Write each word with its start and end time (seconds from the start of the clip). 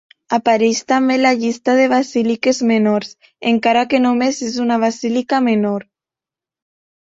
Apareix 0.35 0.79
també 0.91 1.17
a 1.19 1.21
la 1.23 1.33
llista 1.43 1.75
de 1.79 1.83
basíliques 1.91 2.61
menors, 2.71 3.11
encara 3.53 3.85
que 3.93 4.01
només 4.07 4.41
és 4.49 4.57
una 4.65 4.79
basílica 4.87 5.43
menor. 5.51 5.87